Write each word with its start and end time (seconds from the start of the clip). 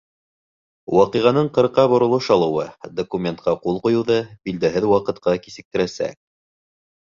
Ваҡиғаның 0.99 1.49
ҡырҡа 1.57 1.85
боролош 1.91 2.29
алыуы 2.37 2.65
документҡа 3.01 3.55
ҡул 3.67 3.79
ҡуйыуҙы 3.85 4.19
билдәһеҙ 4.51 4.91
ваҡытҡа 4.97 5.39
кисектерәсәк. 5.47 6.21